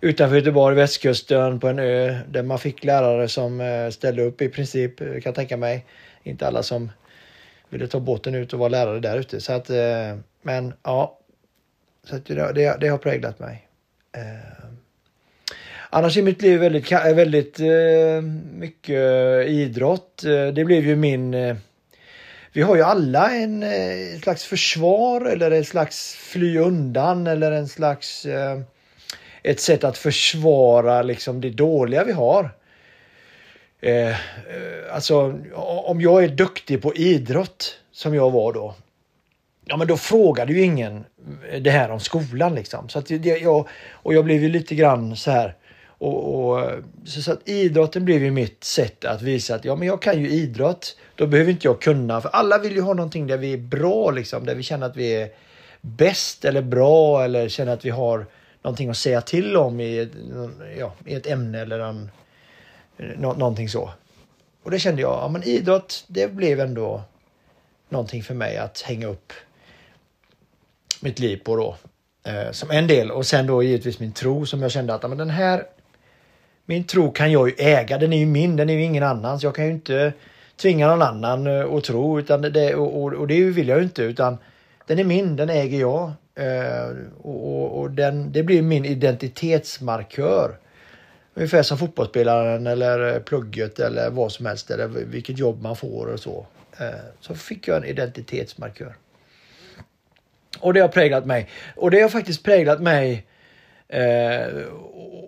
utanför 0.00 0.36
Göteborg, 0.36 0.76
västkusten 0.76 1.60
på 1.60 1.68
en 1.68 1.78
ö 1.78 2.18
där 2.28 2.42
man 2.42 2.58
fick 2.58 2.84
lärare 2.84 3.28
som 3.28 3.60
eh, 3.60 3.90
ställde 3.90 4.22
upp 4.22 4.42
i 4.42 4.48
princip, 4.48 4.98
kan 4.98 5.22
jag 5.24 5.34
tänka 5.34 5.56
mig. 5.56 5.84
Inte 6.22 6.46
alla 6.46 6.62
som 6.62 6.90
ville 7.68 7.86
ta 7.86 8.00
båten 8.00 8.34
ut 8.34 8.52
och 8.52 8.58
vara 8.58 8.68
lärare 8.68 9.00
där 9.00 9.18
ute. 9.18 9.40
Så 9.40 9.52
att, 9.52 9.70
men 10.42 10.74
ja, 10.82 11.18
så 12.04 12.16
att 12.16 12.26
det, 12.26 12.76
det 12.80 12.88
har 12.88 12.98
präglat 12.98 13.38
mig. 13.38 13.68
Eh, 14.16 14.64
annars 15.90 16.16
är 16.16 16.22
mitt 16.22 16.42
liv 16.42 16.60
väldigt, 16.60 16.92
väldigt 16.92 17.60
eh, 17.60 18.22
mycket 18.52 18.96
eh, 18.96 19.54
idrott. 19.54 20.24
Eh, 20.24 20.46
det 20.46 20.64
blev 20.64 20.86
ju 20.86 20.96
min... 20.96 21.34
Eh, 21.34 21.56
vi 22.52 22.62
har 22.62 22.76
ju 22.76 22.82
alla 22.82 23.30
en 23.30 23.62
eh, 23.62 24.20
slags 24.22 24.44
försvar 24.44 25.20
eller 25.20 25.50
ett 25.50 25.68
slags 25.68 26.14
fly 26.14 26.58
undan 26.58 27.26
eller 27.26 27.52
en 27.52 27.68
slags... 27.68 28.26
Eh, 28.26 28.60
ett 29.42 29.60
sätt 29.60 29.84
att 29.84 29.98
försvara 29.98 31.02
liksom 31.02 31.40
det 31.40 31.50
dåliga 31.50 32.04
vi 32.04 32.12
har. 32.12 32.50
Eh, 33.80 34.16
alltså 34.90 35.40
om 35.84 36.00
jag 36.00 36.24
är 36.24 36.28
duktig 36.28 36.82
på 36.82 36.94
idrott 36.94 37.78
som 37.92 38.14
jag 38.14 38.30
var 38.30 38.52
då. 38.52 38.74
Ja 39.64 39.76
men 39.76 39.86
då 39.86 39.96
frågade 39.96 40.52
ju 40.52 40.62
ingen 40.62 41.04
det 41.60 41.70
här 41.70 41.90
om 41.90 42.00
skolan 42.00 42.54
liksom. 42.54 42.88
Så 42.88 42.98
att 42.98 43.10
jag, 43.10 43.68
och 43.92 44.14
jag 44.14 44.24
blev 44.24 44.42
ju 44.42 44.48
lite 44.48 44.74
grann 44.74 45.16
så 45.16 45.30
här 45.30 45.54
och, 45.98 46.50
och, 46.50 46.70
så, 47.04 47.22
så 47.22 47.32
att 47.32 47.48
idrotten 47.48 48.04
blev 48.04 48.22
ju 48.22 48.30
mitt 48.30 48.64
sätt 48.64 49.04
att 49.04 49.22
visa 49.22 49.54
att 49.54 49.64
ja, 49.64 49.76
men 49.76 49.88
jag 49.88 50.02
kan 50.02 50.20
ju 50.20 50.30
idrott. 50.30 50.96
Då 51.14 51.26
behöver 51.26 51.50
inte 51.50 51.66
jag 51.66 51.80
kunna. 51.80 52.20
För 52.20 52.28
alla 52.28 52.58
vill 52.58 52.72
ju 52.72 52.80
ha 52.80 52.94
någonting 52.94 53.26
där 53.26 53.36
vi 53.36 53.52
är 53.52 53.58
bra, 53.58 54.10
liksom, 54.10 54.46
där 54.46 54.54
vi 54.54 54.62
känner 54.62 54.86
att 54.86 54.96
vi 54.96 55.14
är 55.14 55.30
bäst 55.80 56.44
eller 56.44 56.62
bra 56.62 57.24
eller 57.24 57.48
känner 57.48 57.72
att 57.72 57.84
vi 57.84 57.90
har 57.90 58.26
någonting 58.62 58.90
att 58.90 58.96
säga 58.96 59.20
till 59.20 59.56
om 59.56 59.80
i, 59.80 60.08
ja, 60.78 60.92
i 61.06 61.14
ett 61.14 61.26
ämne 61.26 61.60
eller 61.60 61.80
en, 61.80 62.10
nå, 62.96 63.32
någonting 63.32 63.68
så. 63.68 63.90
Och 64.62 64.70
det 64.70 64.78
kände 64.78 65.02
jag, 65.02 65.12
ja 65.12 65.28
men 65.28 65.42
idrott, 65.42 66.04
det 66.06 66.32
blev 66.32 66.60
ändå 66.60 67.02
någonting 67.88 68.22
för 68.22 68.34
mig 68.34 68.56
att 68.56 68.80
hänga 68.80 69.06
upp 69.06 69.32
mitt 71.04 71.18
liv 71.18 71.40
på 71.44 71.56
då. 71.56 71.76
Eh, 72.30 72.52
som 72.52 72.70
en 72.70 72.86
del 72.86 73.10
och 73.10 73.26
sen 73.26 73.46
då 73.46 73.62
givetvis 73.62 74.00
min 74.00 74.12
tro 74.12 74.46
som 74.46 74.62
jag 74.62 74.70
kände 74.70 74.94
att 74.94 75.02
men 75.02 75.18
den 75.18 75.30
här 75.30 75.64
min 76.66 76.84
tro 76.84 77.12
kan 77.12 77.32
jag 77.32 77.48
ju 77.48 77.54
äga, 77.58 77.98
den 77.98 78.12
är 78.12 78.18
ju 78.18 78.26
min, 78.26 78.56
den 78.56 78.70
är 78.70 78.74
ju 78.74 78.82
ingen 78.82 79.02
annans. 79.02 79.42
Jag 79.42 79.54
kan 79.54 79.64
ju 79.64 79.70
inte 79.70 80.12
tvinga 80.56 80.86
någon 80.86 81.02
annan 81.02 81.46
eh, 81.46 81.74
att 81.74 81.84
tro 81.84 82.18
utan 82.18 82.42
det, 82.42 82.74
och, 82.74 83.12
och, 83.12 83.26
det 83.26 83.44
vill 83.44 83.68
jag 83.68 83.78
ju 83.78 83.84
inte 83.84 84.02
utan 84.02 84.38
den 84.86 84.98
är 84.98 85.04
min, 85.04 85.36
den 85.36 85.50
äger 85.50 85.80
jag. 85.80 86.12
Eh, 86.34 86.96
och, 87.22 87.80
och 87.80 87.90
den, 87.90 88.32
det 88.32 88.42
blir 88.42 88.62
min 88.62 88.84
identitetsmarkör. 88.84 90.56
Ungefär 91.34 91.62
som 91.62 91.78
fotbollsspelaren 91.78 92.66
eller 92.66 93.20
plugget 93.20 93.78
eller 93.78 94.10
vad 94.10 94.32
som 94.32 94.46
helst 94.46 94.70
eller 94.70 94.86
vilket 94.86 95.38
jobb 95.38 95.62
man 95.62 95.76
får 95.76 96.06
och 96.06 96.20
så. 96.20 96.46
Eh, 96.78 96.86
så 97.20 97.34
fick 97.34 97.68
jag 97.68 97.76
en 97.76 97.84
identitetsmarkör. 97.84 98.94
Och 100.60 100.74
det 100.74 100.80
har 100.80 100.88
präglat 100.88 101.26
mig. 101.26 101.48
Och 101.76 101.90
det 101.90 102.00
har 102.00 102.08
faktiskt 102.08 102.42
präglat 102.42 102.80
mig 102.80 103.26
eh, 103.88 104.46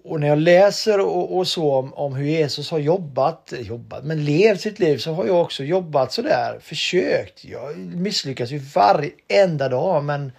och 0.09 0.21
när 0.21 0.29
jag 0.29 0.39
läser 0.39 1.01
och, 1.01 1.37
och 1.37 1.49
så 1.49 1.75
om, 1.75 1.95
om, 1.95 2.15
hur 2.15 2.27
Jesus 2.27 2.71
har 2.71 2.79
jobbat, 2.79 3.53
jobbat, 3.59 4.05
men 4.05 4.25
levt 4.25 4.61
sitt 4.61 4.79
liv 4.79 4.99
så 4.99 5.13
har 5.13 5.27
jag 5.27 5.41
också 5.41 5.65
jobbat 5.65 6.13
sådär, 6.13 6.59
försökt. 6.61 7.45
Jag 7.45 7.77
misslyckas 7.79 8.51
ju 8.51 8.59
varenda 8.59 9.69
dag 9.69 10.05
men 10.05 10.33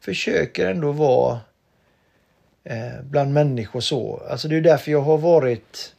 försöker 0.00 0.70
ändå 0.70 0.92
vara 0.92 1.40
eh, 2.64 3.02
bland 3.02 3.32
människor 3.32 3.80
så. 3.80 4.22
Alltså 4.30 4.48
det 4.48 4.56
är 4.56 4.60
därför 4.60 4.90
jag 4.92 5.00
har 5.00 5.18
varit 5.18 5.94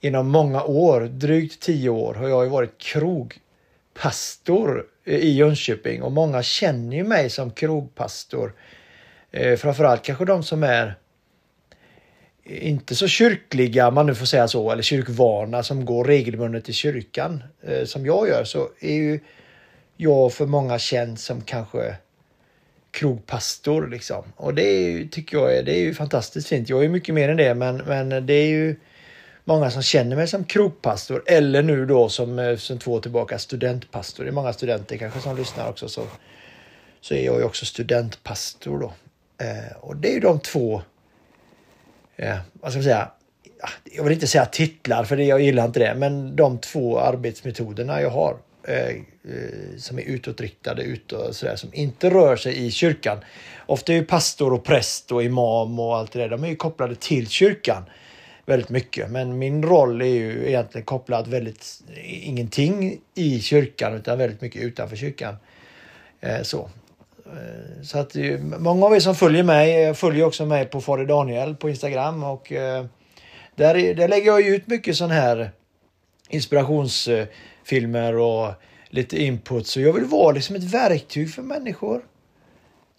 inom 0.00 0.28
många 0.28 0.62
år, 0.62 1.00
drygt 1.00 1.62
tio 1.62 1.88
år, 1.88 2.14
har 2.14 2.28
jag 2.28 2.46
varit 2.46 2.78
krog 2.78 3.38
krogpastor 3.94 4.86
i 5.04 5.32
Jönköping 5.32 6.02
och 6.02 6.12
många 6.12 6.42
känner 6.42 6.96
ju 6.96 7.04
mig 7.04 7.30
som 7.30 7.50
krogpastor. 7.50 8.52
Eh, 9.32 9.56
framförallt 9.56 10.02
kanske 10.02 10.24
de 10.24 10.42
som 10.42 10.62
är 10.62 10.94
eh, 12.44 12.68
inte 12.68 12.94
så 12.94 13.08
kyrkliga, 13.08 13.88
om 13.88 13.94
man 13.94 14.06
nu 14.06 14.14
får 14.14 14.26
säga 14.26 14.48
så, 14.48 14.70
eller 14.70 14.82
kyrkvana 14.82 15.62
som 15.62 15.84
går 15.84 16.04
regelbundet 16.04 16.68
i 16.68 16.72
kyrkan 16.72 17.42
eh, 17.62 17.84
som 17.84 18.06
jag 18.06 18.28
gör 18.28 18.44
så 18.44 18.68
är 18.80 18.94
ju 18.94 19.20
jag 19.96 20.32
för 20.32 20.46
många 20.46 20.78
känd 20.78 21.18
som 21.18 21.40
kanske 21.40 21.96
krogpastor 22.90 23.88
liksom. 23.88 24.24
Och 24.36 24.54
det 24.54 24.62
är 24.62 24.90
ju, 24.90 25.08
tycker 25.08 25.36
jag 25.36 25.56
är, 25.56 25.62
det 25.62 25.76
är 25.76 25.80
ju 25.80 25.94
fantastiskt 25.94 26.48
fint. 26.48 26.68
Jag 26.68 26.84
är 26.84 26.88
mycket 26.88 27.14
mer 27.14 27.28
än 27.28 27.36
det 27.36 27.54
men, 27.54 27.76
men 27.76 28.26
det 28.26 28.34
är 28.34 28.48
ju 28.48 28.76
många 29.44 29.70
som 29.70 29.82
känner 29.82 30.16
mig 30.16 30.28
som 30.28 30.44
krogpastor 30.44 31.22
eller 31.26 31.62
nu 31.62 31.86
då 31.86 32.08
som 32.08 32.38
eh, 32.38 32.56
sen 32.56 32.78
två 32.78 32.92
år 32.92 33.00
tillbaka 33.00 33.38
studentpastor. 33.38 34.24
Det 34.24 34.30
är 34.30 34.32
många 34.32 34.52
studenter 34.52 34.96
kanske 34.96 35.20
som 35.20 35.36
lyssnar 35.36 35.68
också 35.68 35.88
så, 35.88 36.06
så 37.00 37.14
är 37.14 37.24
jag 37.24 37.38
ju 37.38 37.44
också 37.44 37.66
studentpastor 37.66 38.78
då. 38.78 38.92
Eh, 39.44 39.76
och 39.80 39.96
det 39.96 40.08
är 40.08 40.14
ju 40.14 40.20
de 40.20 40.40
två, 40.40 40.82
eh, 42.16 42.36
vad 42.52 42.72
ska 42.72 42.78
man 42.78 42.84
säga, 42.84 43.10
jag 43.84 44.04
vill 44.04 44.12
inte 44.12 44.26
säga 44.26 44.46
titlar 44.46 45.04
för 45.04 45.16
det, 45.16 45.24
jag 45.24 45.40
gillar 45.40 45.64
inte 45.64 45.80
det, 45.80 45.94
men 45.94 46.36
de 46.36 46.58
två 46.58 47.00
arbetsmetoderna 47.00 48.00
jag 48.00 48.10
har 48.10 48.36
eh, 48.64 48.76
eh 48.78 49.76
som 49.78 49.98
är 49.98 50.02
utåtriktade, 50.02 50.82
utåt, 50.82 51.36
sådär, 51.36 51.56
som 51.56 51.70
inte 51.72 52.10
rör 52.10 52.36
sig 52.36 52.66
i 52.66 52.70
kyrkan. 52.70 53.18
Ofta 53.66 53.92
är 53.92 53.96
ju 53.96 54.04
pastor 54.04 54.52
och 54.52 54.64
präst 54.64 55.12
och 55.12 55.22
imam 55.22 55.80
och 55.80 55.96
allt 55.96 56.12
det 56.12 56.18
där, 56.18 56.28
de 56.28 56.44
är 56.44 56.48
ju 56.48 56.56
kopplade 56.56 56.94
till 56.94 57.28
kyrkan 57.28 57.84
väldigt 58.50 58.70
mycket. 58.70 59.10
Men 59.10 59.38
min 59.38 59.62
roll 59.62 60.00
är 60.00 60.06
ju 60.06 60.48
egentligen 60.48 60.84
kopplad 60.84 61.28
väldigt 61.28 61.82
ingenting 62.04 63.00
i 63.14 63.40
kyrkan 63.40 63.94
utan 63.94 64.18
väldigt 64.18 64.40
mycket 64.40 64.62
utanför 64.62 64.96
kyrkan. 64.96 65.36
Eh, 66.20 66.42
så. 66.42 66.70
Eh, 67.26 67.82
så 67.82 67.98
att 67.98 68.16
eh, 68.16 68.38
många 68.38 68.86
av 68.86 68.94
er 68.94 69.00
som 69.00 69.14
följer 69.14 69.42
mig 69.42 69.94
följer 69.94 70.24
också 70.24 70.46
mig 70.46 70.66
på 70.66 70.80
Fader 70.80 71.06
Daniel 71.06 71.54
på 71.54 71.68
Instagram 71.68 72.24
och 72.24 72.52
där, 73.54 73.94
där 73.94 74.08
lägger 74.08 74.26
jag 74.26 74.46
ut 74.46 74.66
mycket 74.66 74.96
sån 74.96 75.10
här 75.10 75.50
inspirationsfilmer 76.28 78.16
och 78.16 78.52
lite 78.88 79.22
input. 79.22 79.66
Så 79.66 79.80
jag 79.80 79.92
vill 79.92 80.04
vara 80.04 80.32
liksom 80.32 80.56
ett 80.56 80.64
verktyg 80.64 81.34
för 81.34 81.42
människor 81.42 82.02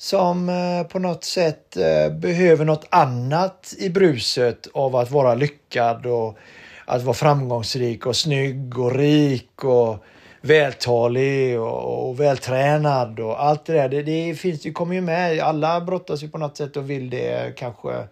som 0.02 0.50
eh, 0.50 0.84
på 0.88 1.00
något 1.00 1.24
sätt 1.24 1.78
eh, 1.78 2.14
behöver 2.14 2.66
något 2.66 2.88
annat 2.90 3.74
i 3.78 3.90
bruset 3.90 4.68
av 4.74 4.96
att 4.96 5.12
vara 5.12 5.36
lyckad 5.36 6.06
och 6.06 6.38
att 6.86 7.04
vara 7.04 7.14
framgångsrik 7.14 8.06
och 8.06 8.16
snygg 8.16 8.80
och 8.80 8.96
rik 8.96 9.64
och 9.64 9.98
vältalig 10.42 11.60
och, 11.60 12.10
och 12.10 12.20
vältränad 12.20 13.20
och 13.20 13.44
allt 13.44 13.66
det 13.66 13.74
där. 13.74 13.90
Det, 13.90 14.02
det 14.04 14.36
finns, 14.36 14.62
det 14.62 14.72
kommer 14.72 14.96
ju 14.96 15.02
med. 15.02 15.40
Alla 15.40 15.82
brottas 15.82 16.24
ju 16.24 16.30
på 16.30 16.38
något 16.38 16.58
sätt 16.58 16.78
och 16.78 16.90
vill 16.90 17.10
det 17.10 17.56
kanske 17.58 18.08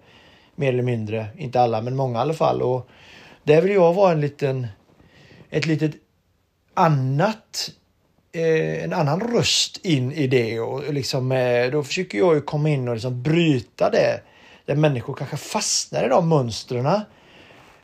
mer 0.55 0.74
eller 0.74 0.84
mindre. 0.84 1.27
Inte 1.38 1.62
alla, 1.62 1.81
men 1.81 1.96
många 1.96 2.19
i 2.19 2.22
alla 2.22 2.34
fall. 2.34 2.62
Och 2.62 2.89
där 3.43 3.62
vill 3.62 3.72
jag 3.72 3.93
vara 3.93 4.12
en 4.12 4.22
liten, 4.22 4.67
ett 5.50 5.65
litet 5.65 5.91
annat 6.74 7.72
Eh, 8.32 8.84
en 8.84 8.94
annan 8.94 9.20
röst 9.20 9.86
in 9.86 10.12
i 10.12 10.28
det 10.28 10.60
och 10.60 10.94
liksom, 10.94 11.32
eh, 11.32 11.72
då 11.72 11.84
försöker 11.84 12.18
jag 12.18 12.36
ju 12.36 12.42
komma 12.42 12.70
in 12.70 12.88
och 12.88 12.94
liksom 12.94 13.24
bryta 13.24 13.90
det. 13.90 14.22
Där 14.66 14.76
människor 14.76 15.14
kanske 15.14 15.38
fastnar 15.38 16.06
i 16.06 16.10
de 16.10 16.30
mönstren. 16.30 17.02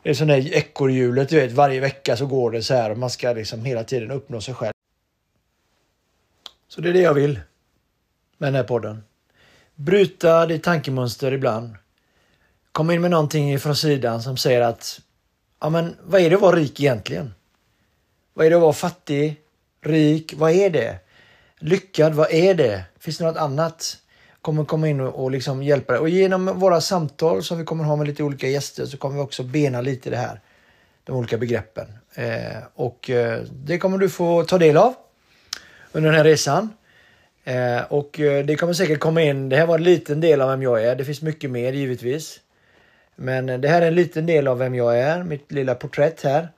Det 0.02 0.10
är 0.10 0.14
som 0.14 0.28
det 0.28 0.38
ekorrhjulet, 0.38 1.28
du 1.28 1.36
vet, 1.36 1.52
varje 1.52 1.80
vecka 1.80 2.16
så 2.16 2.26
går 2.26 2.50
det 2.50 2.62
så 2.62 2.74
här 2.74 2.90
och 2.90 2.98
man 2.98 3.10
ska 3.10 3.32
liksom 3.32 3.64
hela 3.64 3.84
tiden 3.84 4.10
uppnå 4.10 4.40
sig 4.40 4.54
själv. 4.54 4.72
Så 6.68 6.80
det 6.80 6.88
är 6.88 6.92
det 6.92 7.00
jag 7.00 7.14
vill 7.14 7.40
med 8.38 8.48
den 8.48 8.54
här 8.54 8.64
podden. 8.64 9.04
Bryta 9.74 10.46
ditt 10.46 10.62
tankemönster 10.62 11.32
ibland. 11.32 11.74
Komma 12.72 12.94
in 12.94 13.00
med 13.00 13.10
någonting 13.10 13.58
från 13.60 13.76
sidan 13.76 14.22
som 14.22 14.36
säger 14.36 14.60
att 14.60 15.00
ja 15.60 15.70
men 15.70 15.96
vad 16.02 16.20
är 16.20 16.30
det 16.30 16.36
att 16.36 16.42
vara 16.42 16.56
rik 16.56 16.80
egentligen? 16.80 17.34
Vad 18.34 18.46
är 18.46 18.50
det 18.50 18.56
att 18.56 18.62
vara 18.62 18.72
fattig? 18.72 19.40
Rik, 19.86 20.34
vad 20.36 20.52
är 20.52 20.70
det? 20.70 20.98
Lyckad, 21.58 22.14
vad 22.14 22.32
är 22.32 22.54
det? 22.54 22.84
Finns 22.98 23.18
det 23.18 23.24
något 23.24 23.36
annat? 23.36 23.96
Kommer 24.42 24.64
komma 24.64 24.88
in 24.88 25.00
och, 25.00 25.24
och 25.24 25.30
liksom 25.30 25.62
hjälpa 25.62 25.92
dig. 25.92 26.00
Och 26.00 26.08
genom 26.08 26.58
våra 26.58 26.80
samtal 26.80 27.42
som 27.42 27.58
vi 27.58 27.64
kommer 27.64 27.84
ha 27.84 27.96
med 27.96 28.06
lite 28.06 28.22
olika 28.22 28.48
gäster 28.48 28.86
så 28.86 28.96
kommer 28.96 29.14
vi 29.16 29.22
också 29.22 29.42
bena 29.42 29.80
lite 29.80 30.10
det 30.10 30.16
här. 30.16 30.40
De 31.04 31.16
olika 31.16 31.38
begreppen. 31.38 31.86
Eh, 32.14 32.62
och 32.74 33.10
eh, 33.10 33.40
det 33.52 33.78
kommer 33.78 33.98
du 33.98 34.08
få 34.08 34.44
ta 34.44 34.58
del 34.58 34.76
av 34.76 34.94
under 35.92 36.10
den 36.10 36.16
här 36.16 36.24
resan. 36.24 36.70
Eh, 37.44 37.82
och 37.88 38.20
eh, 38.20 38.44
det 38.44 38.56
kommer 38.56 38.72
säkert 38.72 39.00
komma 39.00 39.22
in, 39.22 39.48
det 39.48 39.56
här 39.56 39.66
var 39.66 39.78
en 39.78 39.84
liten 39.84 40.20
del 40.20 40.40
av 40.40 40.48
vem 40.48 40.62
jag 40.62 40.84
är. 40.84 40.96
Det 40.96 41.04
finns 41.04 41.22
mycket 41.22 41.50
mer 41.50 41.72
givetvis. 41.72 42.40
Men 43.16 43.48
eh, 43.48 43.58
det 43.58 43.68
här 43.68 43.82
är 43.82 43.86
en 43.86 43.94
liten 43.94 44.26
del 44.26 44.48
av 44.48 44.58
vem 44.58 44.74
jag 44.74 44.98
är, 44.98 45.22
mitt 45.22 45.52
lilla 45.52 45.74
porträtt 45.74 46.22
här. 46.22 46.48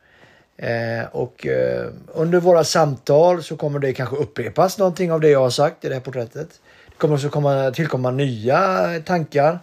Eh, 0.59 1.07
och 1.13 1.47
eh, 1.47 1.91
under 2.15 2.41
våra 2.41 2.65
samtal 2.65 3.43
så 3.43 3.57
kommer 3.57 3.79
det 3.79 3.93
kanske 3.93 4.17
upprepas 4.17 4.79
någonting 4.79 5.13
av 5.13 5.21
det 5.21 5.29
jag 5.29 5.41
har 5.41 5.51
sagt 5.51 5.85
i 5.85 5.89
det 5.89 5.95
här 5.95 6.01
porträttet. 6.01 6.49
Det 6.87 6.95
kommer 6.97 7.15
också 7.15 7.29
komma, 7.29 7.71
tillkomma 7.71 8.11
nya 8.11 8.91
tankar, 9.05 9.59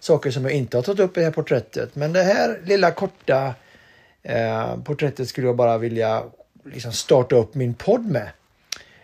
saker 0.00 0.30
som 0.30 0.44
jag 0.44 0.52
inte 0.52 0.76
har 0.76 0.82
tagit 0.82 1.00
upp 1.00 1.16
i 1.16 1.20
det 1.20 1.26
här 1.26 1.32
porträttet. 1.32 1.96
Men 1.96 2.12
det 2.12 2.22
här 2.22 2.60
lilla 2.64 2.90
korta 2.90 3.54
eh, 4.22 4.76
porträttet 4.84 5.28
skulle 5.28 5.46
jag 5.46 5.56
bara 5.56 5.78
vilja 5.78 6.22
liksom 6.64 6.92
starta 6.92 7.36
upp 7.36 7.54
min 7.54 7.74
podd 7.74 8.06
med. 8.06 8.28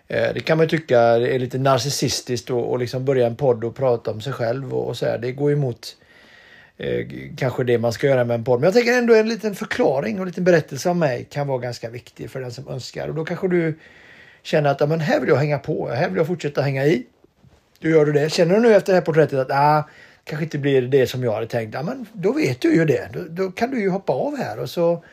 Eh, 0.09 0.35
det 0.35 0.41
kan 0.41 0.59
man 0.59 0.69
tycka 0.69 1.01
är 1.01 1.39
lite 1.39 1.59
narcissistiskt 1.59 2.51
och, 2.51 2.79
liksom 2.79 3.05
börja 3.05 3.27
en 3.27 3.37
podd 3.37 3.65
och 3.65 3.77
prata 3.77 4.11
om 4.11 4.21
sig 4.21 4.33
själv 4.33 4.75
och, 4.75 4.89
och 4.89 4.97
så 4.97 5.07
här. 5.07 5.19
Det 5.19 5.33
går 5.33 5.53
emot 5.53 5.97
eh, 6.79 7.07
kanske 7.37 7.65
det 7.65 7.79
man 7.79 7.93
ska 7.93 8.07
göra 8.07 8.25
med 8.25 8.35
en 8.35 8.45
podd. 8.45 8.61
Men 8.61 8.67
jag 8.67 8.75
tänker 8.75 8.93
ändå 8.93 9.15
en 9.15 9.29
liten 9.29 9.55
förklaring 9.55 10.15
och 10.15 10.23
en 10.23 10.29
liten 10.29 10.45
berättelse 10.45 10.91
om 10.91 10.99
mig 10.99 11.27
kan 11.31 11.47
vara 11.47 11.59
ganska 11.59 11.91
viktig 11.91 12.31
för 12.31 12.41
den 12.41 12.53
som 12.53 12.69
önskar. 12.69 13.09
Och 13.09 13.15
då 13.15 13.25
kanske 13.25 13.49
du 13.49 13.79
känner 14.43 14.71
att 14.71 14.89
men 14.89 15.01
här 15.01 15.21
vill 15.21 15.29
jag 15.29 15.37
hänga 15.37 15.59
på, 15.59 15.89
här 15.89 16.09
vill 16.09 16.17
jag 16.17 16.27
fortsätta 16.27 16.63
hänga 16.63 16.87
i. 16.87 17.07
Då 17.79 17.89
gör 17.89 18.05
du 18.05 18.13
det. 18.13 18.33
Känner 18.33 18.55
du 18.55 18.61
nu 18.61 18.75
efter 18.75 18.93
det 18.93 18.97
här 18.97 19.05
porträttet 19.05 19.39
att 19.39 19.51
ah, 19.51 19.89
kanske 20.25 20.45
inte 20.45 20.59
blir 20.59 20.83
det 20.83 21.07
som 21.07 21.25
jag 21.25 21.33
hade 21.33 21.47
tänkt, 21.47 21.75
ja, 21.75 21.83
men 21.83 22.07
då 22.13 22.33
vet 22.33 22.61
du 22.61 22.75
ju 22.75 22.85
det. 22.85 23.09
Då, 23.13 23.21
då 23.29 23.51
kan 23.51 23.71
du 23.71 23.81
ju 23.81 23.91
hoppa 23.91 24.13
av 24.13 24.37
här 24.37 24.59
och 24.59 24.71
så 24.71 25.05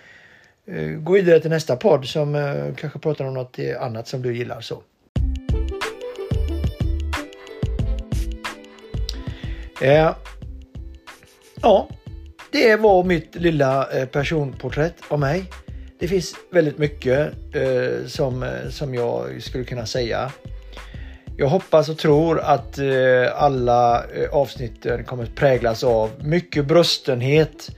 eh, 0.66 0.90
gå 0.90 1.14
vidare 1.14 1.40
till 1.40 1.50
nästa 1.50 1.76
podd 1.76 2.06
som 2.06 2.36
eh, 2.36 2.76
kanske 2.76 3.00
pratar 3.00 3.26
om 3.26 3.34
något 3.34 3.60
annat 3.80 4.08
som 4.08 4.22
du 4.22 4.36
gillar. 4.36 4.62
så. 4.62 4.84
Eh, 9.82 10.16
Ja, 11.66 11.88
det 12.52 12.76
var 12.76 13.04
mitt 13.04 13.36
lilla 13.36 13.92
eh, 13.92 14.06
personporträtt 14.06 14.96
av 15.08 15.20
mig. 15.20 15.44
Det 16.00 16.08
finns 16.08 16.36
väldigt 16.52 16.78
mycket 16.78 17.34
eh, 17.56 18.08
som, 18.08 18.44
eh, 18.44 18.70
som 18.70 18.96
jag 18.96 19.42
skulle 19.42 19.64
kunna 19.64 19.86
säga. 19.86 20.32
Jag 21.38 21.48
hoppas 21.48 21.90
och 21.90 21.98
tror 21.98 22.40
att 22.40 22.78
eh, 22.78 22.86
alla 23.36 24.04
eh, 24.04 24.30
avsnitten 24.32 25.04
kommer 25.04 25.24
att 25.24 25.36
präglas 25.36 25.84
av 25.84 26.10
mycket 26.20 26.66
bröstenhet, 26.66 27.70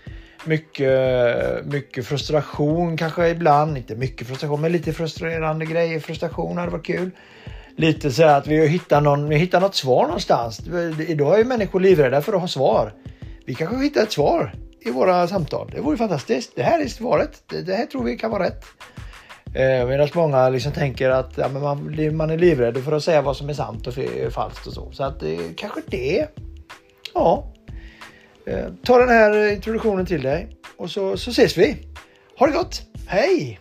mycket, 0.46 1.66
mycket 1.66 2.06
frustration 2.06 2.98
kanske 2.98 3.30
ibland. 3.30 3.78
Inte 3.78 3.96
mycket 3.96 4.28
frustration, 4.28 4.62
men 4.62 4.72
lite 4.72 4.94
frustrerande 4.94 5.66
grejer. 5.66 6.00
Frustration 6.00 6.58
hade 6.58 6.72
varit 6.72 6.86
kul. 6.86 7.12
lite 7.78 8.12
så 8.12 8.24
här 8.24 8.38
att 8.38 8.48
vi 8.48 8.68
hittar, 8.68 9.02
någon, 9.02 9.30
vi 9.30 9.36
hittar 9.36 9.62
något 9.62 9.76
svar 9.76 10.04
någonstans. 10.04 10.62
Idag 11.08 11.34
är 11.34 11.38
ju 11.38 11.44
människor 11.44 11.80
livrädda 11.80 12.22
för 12.22 12.34
att 12.34 12.42
ha 12.42 12.48
svar. 12.48 12.94
Vi 13.46 13.56
kanske 13.56 13.78
hittar 13.78 14.04
ett 14.04 14.12
svar 14.12 14.54
i 14.80 14.92
våra 14.92 15.28
samtal. 15.28 15.72
Det 15.76 15.82
vore 15.82 15.98
fantastiskt. 15.98 16.56
Det 16.56 16.64
här 16.64 16.82
är 16.82 16.88
svaret. 16.88 17.44
Det, 17.50 17.62
det 17.62 17.76
här 17.76 17.86
tror 17.86 18.04
vi 18.04 18.18
kan 18.18 18.32
vara 18.32 18.44
rätt. 18.44 18.66
Eh, 19.46 19.88
Medan 19.88 20.10
många 20.14 20.50
liksom 20.50 20.72
tänker 20.72 21.10
att 21.10 21.38
ja, 21.38 21.50
men 21.50 21.62
man, 21.62 22.16
man 22.18 22.30
är 22.30 22.38
livrädd 22.38 22.84
för 22.84 22.92
att 22.92 23.04
säga 23.04 23.22
vad 23.22 23.38
som 23.38 23.50
är 23.50 23.54
sant 23.54 23.88
och 23.88 23.94
falskt 24.34 24.68
och 24.68 24.74
så. 24.74 24.92
Så 24.92 25.04
att 25.04 25.24
eh, 25.24 25.40
kanske 25.58 25.82
det. 25.88 26.28
Ja. 27.14 27.54
Eh, 28.46 28.66
ta 28.84 29.00
den 29.00 29.10
här 29.10 29.54
introduktionen 29.54 30.06
till 30.06 30.22
dig 30.22 30.48
och 30.78 30.92
så, 30.92 31.18
så 31.18 31.32
ses 31.32 31.58
vi. 31.58 31.78
Ha 32.40 32.48
det 32.48 32.54
gott. 32.54 32.82
Hej! 33.08 33.60